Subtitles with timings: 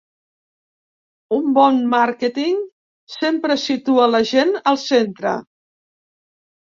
[1.35, 2.57] Un bon màrqueting
[3.15, 5.35] sempre situa la gent al centre.